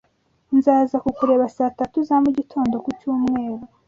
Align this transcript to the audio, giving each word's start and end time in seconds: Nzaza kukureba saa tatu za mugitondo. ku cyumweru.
Nzaza 0.57 0.97
kukureba 1.05 1.45
saa 1.55 1.75
tatu 1.79 1.97
za 2.07 2.15
mugitondo. 2.23 2.75
ku 2.83 2.89
cyumweru. 2.99 3.57